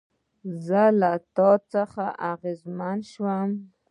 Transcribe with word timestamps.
زه 0.67 0.83
له 0.99 1.11
تا 1.35 1.49
څخه 1.73 2.05
اغېزمن 2.31 2.97
شوم 3.11 3.49